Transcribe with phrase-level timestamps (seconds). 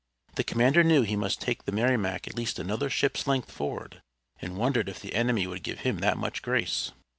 [0.33, 4.01] The commander knew he must take the Merrimac at least another ship's length forward,
[4.41, 6.91] and wondered if the enemy would give him that much grace.